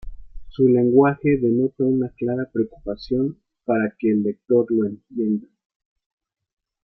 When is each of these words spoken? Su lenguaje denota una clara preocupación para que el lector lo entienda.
Su 0.47 0.67
lenguaje 0.67 1.37
denota 1.37 1.83
una 1.83 2.09
clara 2.17 2.49
preocupación 2.51 3.37
para 3.65 3.93
que 3.99 4.09
el 4.09 4.23
lector 4.23 4.65
lo 4.71 4.87
entienda. 4.87 5.47